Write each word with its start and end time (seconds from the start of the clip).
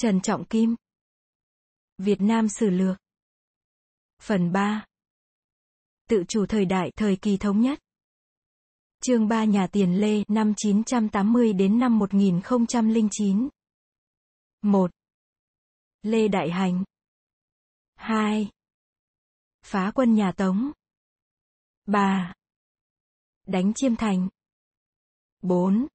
Trần 0.00 0.20
Trọng 0.20 0.44
Kim. 0.44 0.76
Việt 1.98 2.20
Nam 2.20 2.48
Sử 2.48 2.70
Lược. 2.70 2.96
Phần 4.22 4.52
3. 4.52 4.86
Tự 6.08 6.24
chủ 6.28 6.46
thời 6.46 6.64
đại, 6.64 6.90
thời 6.96 7.16
kỳ 7.16 7.36
thống 7.36 7.60
nhất. 7.60 7.78
Chương 9.00 9.28
3 9.28 9.44
Nhà 9.44 9.66
tiền 9.72 10.00
Lê, 10.00 10.24
năm 10.28 10.52
980 10.56 11.52
đến 11.52 11.78
năm 11.78 11.98
1009. 11.98 13.48
1. 14.62 14.90
Lê 16.02 16.28
Đại 16.28 16.50
Hành. 16.50 16.84
2. 17.94 18.50
Phá 19.62 19.92
quân 19.94 20.14
nhà 20.14 20.32
Tống. 20.36 20.72
3. 21.86 22.34
Đánh 23.46 23.72
Chiêm 23.74 23.96
Thành. 23.96 24.28
4. 25.42 25.86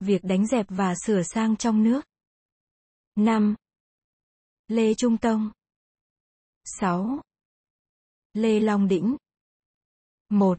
Việc 0.00 0.24
đánh 0.24 0.46
dẹp 0.46 0.66
và 0.68 0.94
sửa 1.06 1.22
sang 1.22 1.56
trong 1.56 1.82
nước. 1.82 2.09
5. 3.16 3.54
Lê 4.68 4.94
Trung 4.94 5.16
Tông. 5.16 5.50
6. 6.64 7.20
Lê 8.34 8.60
Long 8.60 8.88
Đĩnh. 8.88 9.16
1. 10.28 10.58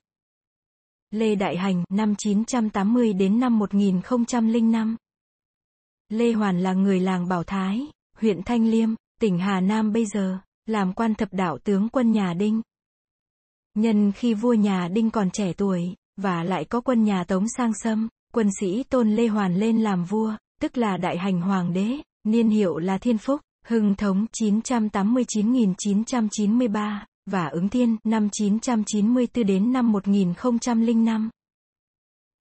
Lê 1.12 1.36
Đại 1.36 1.58
Hành, 1.58 1.84
năm 1.90 2.16
980 2.18 3.14
đến 3.14 3.40
năm 3.40 3.60
1005. 3.60 4.98
Lê 6.10 6.34
Hoàn 6.34 6.60
là 6.60 6.74
người 6.74 7.00
làng 7.00 7.27
Bảo 7.27 7.44
Thái, 7.44 7.88
huyện 8.18 8.44
Thanh 8.44 8.68
Liêm, 8.68 8.90
tỉnh 9.20 9.38
Hà 9.38 9.60
Nam 9.60 9.94
bây 9.94 10.05
giờ, 10.05 10.38
làm 10.66 10.94
quan 10.94 11.16
thập 11.16 11.34
đạo 11.34 11.58
tướng 11.58 11.90
quân 11.90 12.12
nhà 12.12 12.34
Đinh. 12.34 12.62
Nhân 13.74 14.12
khi 14.12 14.34
vua 14.34 14.54
nhà 14.54 14.88
Đinh 14.88 15.12
còn 15.12 15.32
trẻ 15.32 15.54
tuổi, 15.54 15.96
và 16.18 16.43
lại 16.43 16.65
có 16.65 16.82
quân 16.82 17.04
nhà 17.04 17.24
Tống 17.24 17.46
sang 17.58 17.71
xâm, 17.74 18.10
quân 18.34 18.49
sĩ 18.60 18.84
tôn 18.84 19.15
Lê 19.15 19.27
Hoàn 19.27 19.55
lên 19.55 19.82
làm 19.82 20.05
vua, 20.05 20.36
tức 20.62 20.77
là 20.77 20.98
đại 20.98 21.18
hành 21.18 21.41
hoàng 21.41 21.74
đế, 21.74 21.98
niên 22.24 22.50
hiệu 22.50 22.77
là 22.77 22.98
Thiên 22.98 23.18
Phúc, 23.18 23.41
Hưng 23.66 23.96
Thống 23.96 24.26
989.993, 24.41 27.00
và 27.26 27.48
ứng 27.48 27.70
thiên 27.70 27.98
năm 28.04 28.30
994 28.32 29.46
đến 29.46 29.72
năm 29.72 29.91
1005. 29.91 31.30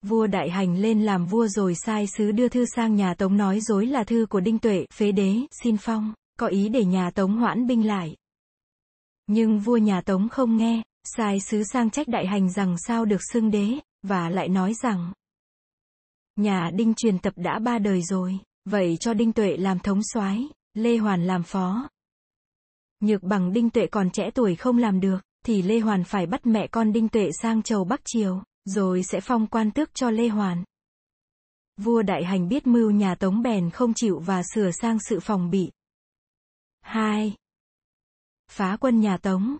Vua 0.02 0.26
đại 0.26 0.50
hành 0.50 0.76
lên 0.76 1.02
làm 1.02 1.26
vua 1.26 1.46
rồi 1.46 1.74
sai 1.74 2.06
sứ 2.06 2.32
đưa 2.32 2.48
thư 2.48 2.64
sang 2.76 2.94
nhà 2.94 3.14
Tống 3.14 3.36
nói 3.36 3.60
dối 3.60 3.86
là 3.86 4.04
thư 4.04 4.26
của 4.30 4.40
Đinh 4.40 4.58
Tuệ, 4.58 4.86
phế 4.94 5.12
đế, 5.12 5.36
xin 5.62 5.76
phong, 5.76 6.14
có 6.38 6.46
ý 6.46 6.68
để 6.68 6.84
nhà 6.84 7.10
Tống 7.10 7.36
hoãn 7.36 7.66
binh 7.66 7.86
lại. 7.86 8.16
Nhưng 9.26 9.58
vua 9.58 9.76
nhà 9.76 10.00
Tống 10.00 10.28
không 10.28 10.56
nghe, 10.56 10.82
sai 11.04 11.40
sứ 11.40 11.64
sang 11.64 11.90
trách 11.90 12.08
đại 12.08 12.26
hành 12.26 12.50
rằng 12.50 12.76
sao 12.86 13.04
được 13.04 13.20
xưng 13.32 13.50
đế, 13.50 13.78
và 14.02 14.30
lại 14.30 14.48
nói 14.48 14.74
rằng 14.82 15.12
nhà 16.36 16.70
Đinh 16.74 16.94
truyền 16.94 17.18
tập 17.18 17.34
đã 17.36 17.58
ba 17.58 17.78
đời 17.78 18.02
rồi, 18.02 18.38
vậy 18.64 18.96
cho 19.00 19.14
Đinh 19.14 19.32
Tuệ 19.32 19.56
làm 19.56 19.78
thống 19.78 20.00
soái, 20.12 20.48
Lê 20.74 20.96
Hoàn 20.96 21.26
làm 21.26 21.42
phó. 21.42 21.88
Nhược 23.00 23.22
bằng 23.22 23.52
Đinh 23.52 23.70
Tuệ 23.70 23.86
còn 23.86 24.10
trẻ 24.10 24.30
tuổi 24.34 24.56
không 24.56 24.78
làm 24.78 25.00
được, 25.00 25.18
thì 25.46 25.62
Lê 25.62 25.78
Hoàn 25.78 26.04
phải 26.04 26.26
bắt 26.26 26.46
mẹ 26.46 26.66
con 26.66 26.92
Đinh 26.92 27.08
Tuệ 27.08 27.30
sang 27.42 27.62
chầu 27.62 27.84
Bắc 27.84 28.00
Triều, 28.04 28.42
rồi 28.64 29.02
sẽ 29.02 29.20
phong 29.20 29.46
quan 29.46 29.70
tước 29.70 29.94
cho 29.94 30.10
Lê 30.10 30.28
Hoàn. 30.28 30.64
Vua 31.76 32.02
Đại 32.02 32.24
Hành 32.24 32.48
biết 32.48 32.66
mưu 32.66 32.90
nhà 32.90 33.14
Tống 33.14 33.42
bèn 33.42 33.70
không 33.70 33.94
chịu 33.94 34.18
và 34.18 34.42
sửa 34.54 34.70
sang 34.70 34.98
sự 35.08 35.20
phòng 35.20 35.50
bị. 35.50 35.70
2. 36.80 37.36
Phá 38.50 38.76
quân 38.80 39.00
nhà 39.00 39.16
Tống. 39.16 39.56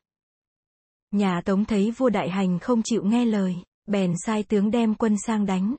Nhà 1.11 1.41
Tống 1.45 1.64
thấy 1.64 1.91
vua 1.91 2.09
Đại 2.09 2.31
Hành 2.31 2.59
không 2.59 2.83
chịu 2.85 3.05
nghe 3.05 3.25
lời, 3.25 3.57
bèn 3.87 4.14
sai 4.27 4.42
tướng 4.42 4.70
đem 4.70 4.95
quân 4.95 5.17
sang 5.27 5.47
đánh. 5.47 5.77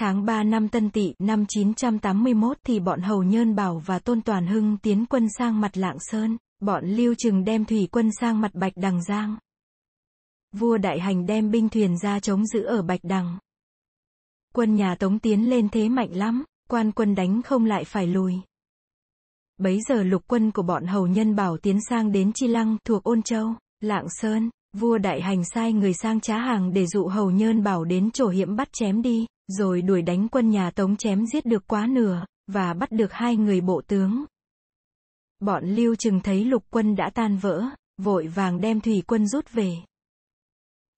Tháng 0.00 0.24
3 0.24 0.42
năm 0.42 0.68
Tân 0.68 0.90
Tỵ 0.90 1.14
năm 1.18 1.44
981 1.48 2.58
thì 2.64 2.80
bọn 2.80 3.00
Hầu 3.00 3.22
Nhơn 3.22 3.54
Bảo 3.54 3.82
và 3.86 3.98
Tôn 3.98 4.22
Toàn 4.22 4.46
Hưng 4.46 4.76
tiến 4.82 5.06
quân 5.06 5.26
sang 5.38 5.60
mặt 5.60 5.76
Lạng 5.76 5.96
Sơn, 6.00 6.36
bọn 6.60 6.84
Lưu 6.84 7.14
Trừng 7.18 7.44
đem 7.44 7.64
thủy 7.64 7.88
quân 7.92 8.10
sang 8.20 8.40
mặt 8.40 8.50
Bạch 8.54 8.72
Đằng 8.76 9.02
Giang. 9.02 9.36
Vua 10.52 10.78
Đại 10.78 11.00
Hành 11.00 11.26
đem 11.26 11.50
binh 11.50 11.68
thuyền 11.68 11.98
ra 11.98 12.20
chống 12.20 12.46
giữ 12.46 12.62
ở 12.62 12.82
Bạch 12.82 13.00
Đằng. 13.02 13.38
Quân 14.54 14.74
nhà 14.74 14.94
Tống 14.94 15.18
tiến 15.18 15.50
lên 15.50 15.68
thế 15.68 15.88
mạnh 15.88 16.10
lắm, 16.12 16.44
quan 16.68 16.92
quân 16.92 17.14
đánh 17.14 17.42
không 17.42 17.64
lại 17.64 17.84
phải 17.84 18.06
lùi. 18.06 18.34
Bấy 19.56 19.80
giờ 19.88 20.02
lục 20.02 20.22
quân 20.26 20.50
của 20.50 20.62
bọn 20.62 20.86
Hầu 20.86 21.06
Nhân 21.06 21.36
Bảo 21.36 21.56
tiến 21.56 21.78
sang 21.88 22.12
đến 22.12 22.32
Chi 22.34 22.46
Lăng 22.46 22.76
thuộc 22.84 23.02
Ôn 23.02 23.22
Châu, 23.22 23.54
Lạng 23.80 24.06
Sơn, 24.08 24.50
vua 24.76 24.98
Đại 24.98 25.20
Hành 25.22 25.44
sai 25.44 25.72
người 25.72 25.94
sang 25.94 26.20
trá 26.20 26.38
hàng 26.38 26.72
để 26.72 26.86
dụ 26.86 27.06
Hầu 27.06 27.30
Nhơn 27.30 27.62
Bảo 27.62 27.84
đến 27.84 28.10
chỗ 28.10 28.28
hiểm 28.28 28.56
bắt 28.56 28.68
chém 28.72 29.02
đi, 29.02 29.26
rồi 29.48 29.82
đuổi 29.82 30.02
đánh 30.02 30.28
quân 30.28 30.50
nhà 30.50 30.70
Tống 30.70 30.96
chém 30.96 31.26
giết 31.26 31.46
được 31.46 31.66
quá 31.66 31.86
nửa, 31.86 32.24
và 32.46 32.74
bắt 32.74 32.90
được 32.90 33.12
hai 33.12 33.36
người 33.36 33.60
bộ 33.60 33.82
tướng. 33.86 34.24
Bọn 35.40 35.64
Lưu 35.64 35.94
Trừng 35.94 36.20
thấy 36.20 36.44
lục 36.44 36.64
quân 36.70 36.96
đã 36.96 37.10
tan 37.14 37.36
vỡ, 37.36 37.64
vội 37.98 38.26
vàng 38.26 38.60
đem 38.60 38.80
thủy 38.80 39.02
quân 39.06 39.26
rút 39.28 39.52
về. 39.52 39.72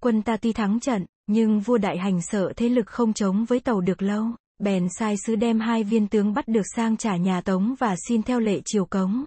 Quân 0.03 0.23
ta 0.23 0.37
tuy 0.37 0.53
thắng 0.53 0.81
trận, 0.81 1.07
nhưng 1.27 1.61
vua 1.61 1.79
đại 1.79 1.99
hành 1.99 2.23
sợ 2.23 2.53
thế 2.57 2.69
lực 2.69 2.87
không 2.87 3.13
chống 3.13 3.45
với 3.45 3.61
tàu 3.61 3.81
được 3.81 4.03
lâu, 4.03 4.25
bèn 4.59 4.89
sai 4.99 5.15
sứ 5.27 5.37
đem 5.37 5.61
hai 5.61 5.85
viên 5.85 6.09
tướng 6.09 6.35
bắt 6.35 6.49
được 6.49 6.67
sang 6.77 6.97
trả 6.97 7.17
nhà 7.17 7.41
Tống 7.41 7.75
và 7.79 7.95
xin 8.09 8.23
theo 8.23 8.41
lệ 8.41 8.61
triều 8.65 8.85
cống. 8.85 9.25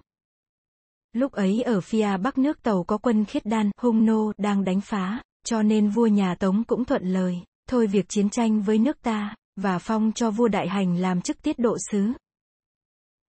Lúc 1.12 1.32
ấy 1.32 1.62
ở 1.62 1.80
phía 1.80 2.16
bắc 2.16 2.38
nước 2.38 2.62
tàu 2.62 2.84
có 2.84 2.98
quân 2.98 3.24
khiết 3.24 3.46
đan, 3.46 3.70
hung 3.80 4.06
nô, 4.06 4.32
đang 4.38 4.64
đánh 4.64 4.80
phá, 4.80 5.22
cho 5.44 5.62
nên 5.62 5.88
vua 5.88 6.06
nhà 6.06 6.34
Tống 6.34 6.64
cũng 6.64 6.84
thuận 6.84 7.02
lời, 7.04 7.42
thôi 7.68 7.86
việc 7.86 8.08
chiến 8.08 8.30
tranh 8.30 8.62
với 8.62 8.78
nước 8.78 9.02
ta, 9.02 9.34
và 9.56 9.78
phong 9.78 10.12
cho 10.14 10.30
vua 10.30 10.48
đại 10.48 10.68
hành 10.68 10.96
làm 10.96 11.20
chức 11.20 11.42
tiết 11.42 11.58
độ 11.58 11.76
sứ. 11.90 12.12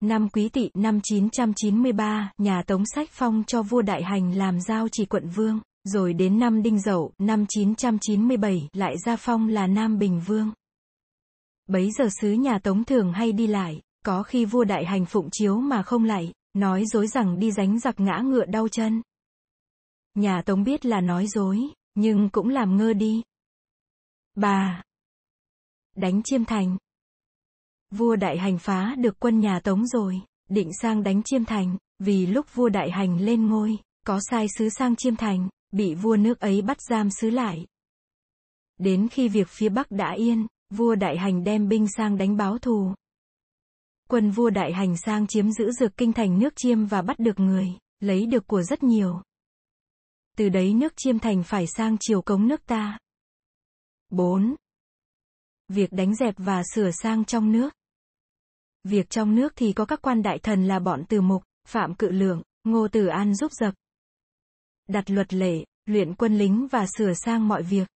Năm 0.01 0.29
Quý 0.29 0.49
Tỵ 0.49 0.69
năm 0.73 0.99
993, 1.03 2.31
nhà 2.37 2.63
Tống 2.63 2.83
Sách 2.95 3.09
phong 3.11 3.43
cho 3.47 3.61
vua 3.61 3.81
đại 3.81 4.03
hành 4.03 4.37
làm 4.37 4.61
giao 4.61 4.87
chỉ 4.91 5.05
quận 5.05 5.29
vương, 5.29 5.59
rồi 5.83 6.13
đến 6.13 6.39
năm 6.39 6.63
Đinh 6.63 6.79
Dậu, 6.79 7.11
năm 7.17 7.45
997, 7.49 8.69
lại 8.73 8.95
ra 9.05 9.15
phong 9.15 9.47
là 9.47 9.67
Nam 9.67 9.99
Bình 9.99 10.21
Vương. 10.25 10.51
Bấy 11.67 11.91
giờ 11.91 12.05
sứ 12.21 12.31
nhà 12.31 12.59
Tống 12.59 12.83
thường 12.83 13.13
hay 13.13 13.31
đi 13.31 13.47
lại, 13.47 13.81
có 14.05 14.23
khi 14.23 14.45
vua 14.45 14.63
đại 14.63 14.85
hành 14.85 15.05
phụng 15.05 15.29
chiếu 15.31 15.55
mà 15.55 15.83
không 15.83 16.03
lại, 16.03 16.33
nói 16.53 16.83
dối 16.85 17.07
rằng 17.07 17.39
đi 17.39 17.51
dánh 17.51 17.79
giặc 17.79 17.99
ngã 17.99 18.19
ngựa 18.23 18.45
đau 18.45 18.67
chân. 18.67 19.01
Nhà 20.15 20.41
Tống 20.41 20.63
biết 20.63 20.85
là 20.85 21.01
nói 21.01 21.27
dối, 21.27 21.59
nhưng 21.95 22.29
cũng 22.29 22.49
làm 22.49 22.77
ngơ 22.77 22.93
đi, 22.93 23.21
3. 24.35 24.83
Đánh 25.95 26.21
chiêm 26.23 26.45
thành. 26.45 26.77
Vua 27.91 28.15
đại 28.15 28.37
hành 28.37 28.57
phá 28.57 28.95
được 28.97 29.19
quân 29.19 29.39
nhà 29.39 29.59
Tống 29.59 29.87
rồi, 29.87 30.21
định 30.49 30.69
sang 30.81 31.03
đánh 31.03 31.23
chiêm 31.23 31.45
thành, 31.45 31.77
vì 31.99 32.25
lúc 32.25 32.45
vua 32.53 32.69
đại 32.69 32.91
hành 32.91 33.21
lên 33.21 33.47
ngôi, 33.47 33.77
có 34.05 34.19
sai 34.29 34.47
sứ 34.57 34.69
sang 34.69 34.95
chiêm 34.95 35.15
thành, 35.15 35.49
bị 35.71 35.95
vua 35.95 36.15
nước 36.15 36.39
ấy 36.39 36.61
bắt 36.61 36.77
giam 36.89 37.09
sứ 37.09 37.29
lại. 37.29 37.65
Đến 38.77 39.07
khi 39.11 39.27
việc 39.27 39.47
phía 39.47 39.69
Bắc 39.69 39.91
đã 39.91 40.11
yên, 40.11 40.47
vua 40.69 40.95
đại 40.95 41.17
hành 41.17 41.43
đem 41.43 41.67
binh 41.67 41.87
sang 41.97 42.17
đánh 42.17 42.37
báo 42.37 42.57
thù. 42.57 42.93
Quân 44.09 44.31
vua 44.31 44.49
đại 44.49 44.73
hành 44.73 44.97
sang 44.97 45.27
chiếm 45.27 45.51
giữ 45.51 45.71
dược 45.71 45.97
kinh 45.97 46.13
thành 46.13 46.39
nước 46.39 46.53
chiêm 46.55 46.85
và 46.85 47.01
bắt 47.01 47.19
được 47.19 47.39
người, 47.39 47.67
lấy 47.99 48.25
được 48.25 48.47
của 48.47 48.63
rất 48.63 48.83
nhiều. 48.83 49.21
Từ 50.37 50.49
đấy 50.49 50.73
nước 50.73 50.93
chiêm 50.97 51.19
thành 51.19 51.43
phải 51.43 51.67
sang 51.67 51.97
chiều 51.99 52.21
cống 52.21 52.47
nước 52.47 52.65
ta. 52.65 52.97
4. 54.09 54.55
Việc 55.67 55.91
đánh 55.91 56.15
dẹp 56.15 56.35
và 56.37 56.63
sửa 56.73 56.91
sang 56.91 57.25
trong 57.25 57.51
nước. 57.51 57.73
Việc 58.83 59.09
trong 59.09 59.35
nước 59.35 59.53
thì 59.55 59.73
có 59.73 59.85
các 59.85 60.01
quan 60.01 60.21
đại 60.21 60.39
thần 60.39 60.67
là 60.67 60.79
bọn 60.79 61.03
từ 61.09 61.21
mục, 61.21 61.43
phạm 61.67 61.95
cự 61.95 62.09
lượng, 62.09 62.41
ngô 62.63 62.87
tử 62.87 63.07
an 63.07 63.35
giúp 63.35 63.51
giặc. 63.51 63.73
Đặt 64.87 65.09
luật 65.11 65.33
lệ, 65.33 65.65
luyện 65.85 66.13
quân 66.13 66.37
lính 66.37 66.67
và 66.67 66.85
sửa 66.97 67.13
sang 67.13 67.47
mọi 67.47 67.63
việc. 67.63 67.87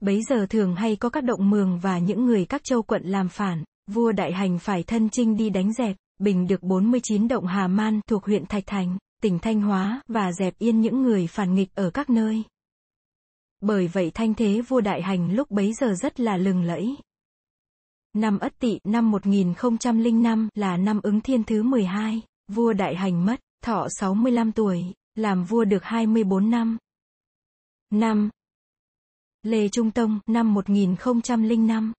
Bấy 0.00 0.22
giờ 0.22 0.46
thường 0.50 0.74
hay 0.74 0.96
có 0.96 1.10
các 1.10 1.24
động 1.24 1.50
mường 1.50 1.78
và 1.78 1.98
những 1.98 2.24
người 2.24 2.44
các 2.44 2.64
châu 2.64 2.82
quận 2.82 3.02
làm 3.04 3.28
phản, 3.28 3.64
vua 3.86 4.12
đại 4.12 4.32
hành 4.32 4.58
phải 4.58 4.82
thân 4.82 5.08
chinh 5.10 5.36
đi 5.36 5.50
đánh 5.50 5.72
dẹp, 5.72 5.96
bình 6.18 6.46
được 6.46 6.62
49 6.62 7.28
động 7.28 7.46
Hà 7.46 7.68
Man 7.68 8.00
thuộc 8.06 8.24
huyện 8.24 8.46
Thạch 8.46 8.64
Thành, 8.66 8.98
tỉnh 9.22 9.38
Thanh 9.38 9.60
Hóa, 9.60 10.00
và 10.08 10.32
dẹp 10.32 10.58
yên 10.58 10.80
những 10.80 11.02
người 11.02 11.26
phản 11.26 11.54
nghịch 11.54 11.74
ở 11.74 11.90
các 11.90 12.10
nơi. 12.10 12.42
Bởi 13.60 13.88
vậy 13.88 14.10
thanh 14.14 14.34
thế 14.34 14.60
vua 14.68 14.80
đại 14.80 15.02
hành 15.02 15.34
lúc 15.34 15.50
bấy 15.50 15.72
giờ 15.72 15.94
rất 15.94 16.20
là 16.20 16.36
lừng 16.36 16.62
lẫy. 16.62 16.96
Năm 18.12 18.38
Ất 18.38 18.58
Tỵ 18.58 18.78
năm 18.84 19.10
1005 19.10 20.48
là 20.54 20.76
năm 20.76 21.00
ứng 21.02 21.20
thiên 21.20 21.44
thứ 21.44 21.62
12, 21.62 22.22
vua 22.48 22.72
đại 22.72 22.96
hành 22.96 23.26
mất, 23.26 23.40
thọ 23.64 23.86
65 23.90 24.52
tuổi, 24.52 24.84
làm 25.14 25.44
vua 25.44 25.64
được 25.64 25.84
24 25.84 26.50
năm. 26.50 26.78
Năm 27.90 28.30
Lê 29.42 29.68
Trung 29.68 29.90
Tông 29.90 30.20
năm 30.26 30.54
1005 30.54 31.92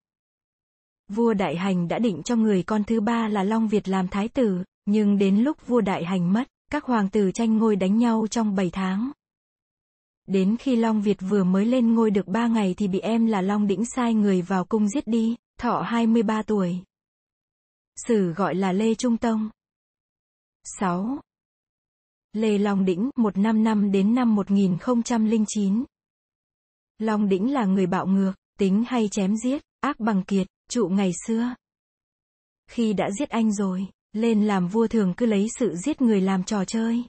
Vua 1.08 1.34
Đại 1.34 1.56
Hành 1.56 1.88
đã 1.88 1.98
định 1.98 2.22
cho 2.22 2.36
người 2.36 2.62
con 2.62 2.84
thứ 2.84 3.00
ba 3.00 3.28
là 3.28 3.42
Long 3.42 3.68
Việt 3.68 3.88
làm 3.88 4.08
thái 4.08 4.28
tử, 4.28 4.64
nhưng 4.86 5.18
đến 5.18 5.36
lúc 5.36 5.66
vua 5.66 5.80
Đại 5.80 6.04
Hành 6.04 6.32
mất, 6.32 6.48
các 6.70 6.84
hoàng 6.84 7.08
tử 7.08 7.30
tranh 7.34 7.58
ngôi 7.58 7.76
đánh 7.76 7.98
nhau 7.98 8.26
trong 8.30 8.54
7 8.54 8.70
tháng. 8.70 9.10
Đến 10.30 10.56
khi 10.56 10.76
Long 10.76 11.02
Việt 11.02 11.16
vừa 11.20 11.44
mới 11.44 11.66
lên 11.66 11.94
ngôi 11.94 12.10
được 12.10 12.26
3 12.26 12.46
ngày 12.46 12.74
thì 12.76 12.88
bị 12.88 12.98
em 13.00 13.26
là 13.26 13.40
Long 13.40 13.66
Đĩnh 13.66 13.84
sai 13.84 14.14
người 14.14 14.42
vào 14.42 14.64
cung 14.64 14.88
giết 14.88 15.06
đi, 15.06 15.36
thọ 15.58 15.82
23 15.86 16.42
tuổi. 16.42 16.78
Sử 17.96 18.32
gọi 18.32 18.54
là 18.54 18.72
Lê 18.72 18.94
Trung 18.94 19.16
Tông. 19.16 19.50
6. 20.64 21.20
Lê 22.32 22.58
Long 22.58 22.84
Đĩnh, 22.84 23.10
155 23.16 23.92
đến 23.92 24.14
năm 24.14 24.34
1009. 24.34 25.84
Long 26.98 27.28
Đĩnh 27.28 27.52
là 27.52 27.64
người 27.64 27.86
bạo 27.86 28.06
ngược, 28.06 28.32
tính 28.58 28.84
hay 28.86 29.08
chém 29.08 29.36
giết, 29.36 29.62
ác 29.80 30.00
bằng 30.00 30.22
kiệt, 30.24 30.46
trụ 30.68 30.88
ngày 30.88 31.12
xưa. 31.26 31.54
Khi 32.70 32.92
đã 32.92 33.10
giết 33.18 33.28
anh 33.28 33.52
rồi, 33.52 33.86
lên 34.12 34.46
làm 34.46 34.68
vua 34.68 34.86
thường 34.86 35.14
cứ 35.16 35.26
lấy 35.26 35.46
sự 35.58 35.74
giết 35.84 36.02
người 36.02 36.20
làm 36.20 36.44
trò 36.44 36.64
chơi. 36.64 37.04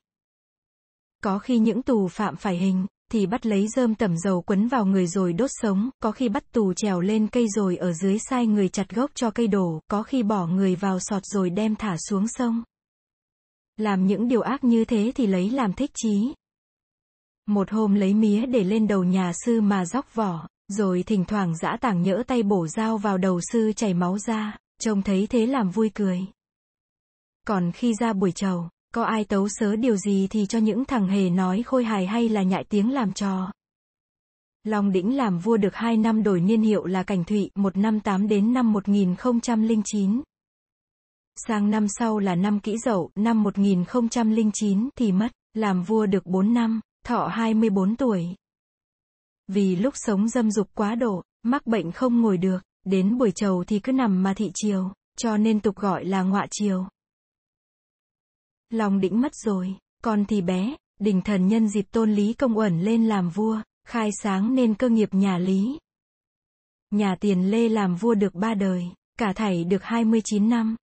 Có 1.23 1.39
khi 1.39 1.59
những 1.59 1.81
tù 1.81 2.07
phạm 2.07 2.35
phải 2.35 2.57
hình, 2.57 2.85
thì 3.11 3.25
bắt 3.25 3.45
lấy 3.45 3.67
rơm 3.67 3.95
tẩm 3.95 4.17
dầu 4.17 4.41
quấn 4.41 4.67
vào 4.67 4.85
người 4.85 5.07
rồi 5.07 5.33
đốt 5.33 5.49
sống, 5.53 5.89
có 5.99 6.11
khi 6.11 6.29
bắt 6.29 6.51
tù 6.51 6.73
trèo 6.73 7.01
lên 7.01 7.27
cây 7.27 7.47
rồi 7.55 7.77
ở 7.77 7.93
dưới 7.93 8.17
sai 8.19 8.47
người 8.47 8.69
chặt 8.69 8.89
gốc 8.89 9.11
cho 9.13 9.31
cây 9.31 9.47
đổ, 9.47 9.79
có 9.87 10.03
khi 10.03 10.23
bỏ 10.23 10.47
người 10.47 10.75
vào 10.75 10.99
sọt 10.99 11.25
rồi 11.25 11.49
đem 11.49 11.75
thả 11.75 11.95
xuống 12.09 12.27
sông. 12.27 12.63
Làm 13.77 14.07
những 14.07 14.27
điều 14.27 14.41
ác 14.41 14.63
như 14.63 14.85
thế 14.85 15.11
thì 15.15 15.27
lấy 15.27 15.49
làm 15.49 15.73
thích 15.73 15.91
chí. 15.93 16.33
Một 17.47 17.71
hôm 17.71 17.95
lấy 17.95 18.13
mía 18.13 18.45
để 18.45 18.63
lên 18.63 18.87
đầu 18.87 19.03
nhà 19.03 19.31
sư 19.45 19.61
mà 19.61 19.85
róc 19.85 20.15
vỏ, 20.15 20.47
rồi 20.67 21.03
thỉnh 21.03 21.25
thoảng 21.25 21.57
giã 21.57 21.77
tảng 21.81 22.01
nhỡ 22.01 22.23
tay 22.27 22.43
bổ 22.43 22.67
dao 22.67 22.97
vào 22.97 23.17
đầu 23.17 23.39
sư 23.51 23.73
chảy 23.75 23.93
máu 23.93 24.17
ra, 24.17 24.57
trông 24.79 25.01
thấy 25.01 25.27
thế 25.27 25.45
làm 25.45 25.69
vui 25.69 25.91
cười. 25.93 26.19
Còn 27.47 27.71
khi 27.71 27.93
ra 27.99 28.13
buổi 28.13 28.31
trầu 28.31 28.69
có 28.91 29.03
ai 29.03 29.25
tấu 29.25 29.47
sớ 29.49 29.75
điều 29.75 29.95
gì 29.95 30.27
thì 30.29 30.45
cho 30.45 30.59
những 30.59 30.85
thằng 30.85 31.07
hề 31.07 31.29
nói 31.29 31.63
khôi 31.63 31.83
hài 31.83 32.05
hay 32.05 32.29
là 32.29 32.43
nhại 32.43 32.65
tiếng 32.69 32.91
làm 32.91 33.13
trò. 33.13 33.51
Long 34.63 34.91
Đĩnh 34.91 35.17
làm 35.17 35.39
vua 35.39 35.57
được 35.57 35.75
2 35.75 35.97
năm 35.97 36.23
đổi 36.23 36.41
niên 36.41 36.61
hiệu 36.61 36.85
là 36.85 37.03
Cảnh 37.03 37.23
Thụy, 37.23 37.49
158 37.55 38.27
đến 38.27 38.53
năm 38.53 38.73
1009. 38.73 40.21
Sang 41.35 41.69
năm 41.69 41.87
sau 41.87 42.19
là 42.19 42.35
năm 42.35 42.59
Kỷ 42.59 42.77
Dậu, 42.77 43.11
năm 43.15 43.43
1009 43.43 44.89
thì 44.95 45.11
mất, 45.11 45.31
làm 45.53 45.83
vua 45.83 46.05
được 46.05 46.25
4 46.25 46.53
năm, 46.53 46.79
thọ 47.05 47.27
24 47.27 47.95
tuổi. 47.95 48.25
Vì 49.47 49.75
lúc 49.75 49.93
sống 49.97 50.29
dâm 50.29 50.51
dục 50.51 50.67
quá 50.73 50.95
độ, 50.95 51.23
mắc 51.43 51.67
bệnh 51.67 51.91
không 51.91 52.21
ngồi 52.21 52.37
được, 52.37 52.59
đến 52.85 53.17
buổi 53.17 53.31
trầu 53.31 53.63
thì 53.67 53.79
cứ 53.79 53.91
nằm 53.91 54.23
mà 54.23 54.33
thị 54.33 54.51
chiều, 54.53 54.91
cho 55.17 55.37
nên 55.37 55.59
tục 55.59 55.75
gọi 55.75 56.05
là 56.05 56.23
ngọa 56.23 56.47
chiều. 56.51 56.87
Long 58.71 58.99
đĩnh 58.99 59.21
mất 59.21 59.35
rồi, 59.35 59.75
con 60.03 60.25
thì 60.25 60.41
bé, 60.41 60.75
đỉnh 60.99 61.21
thần 61.21 61.47
nhân 61.47 61.67
dịp 61.67 61.85
tôn 61.91 62.11
Lý 62.11 62.33
Công 62.33 62.57
Uẩn 62.57 62.81
lên 62.81 63.07
làm 63.07 63.29
vua, 63.29 63.61
khai 63.87 64.09
sáng 64.21 64.55
nên 64.55 64.75
cơ 64.75 64.89
nghiệp 64.89 65.09
nhà 65.13 65.37
Lý. 65.37 65.79
Nhà 66.91 67.15
tiền 67.19 67.51
Lê 67.51 67.69
làm 67.69 67.95
vua 67.95 68.13
được 68.13 68.35
ba 68.35 68.53
đời, 68.53 68.85
cả 69.17 69.33
thảy 69.33 69.63
được 69.63 69.83
29 69.83 70.49
năm. 70.49 70.75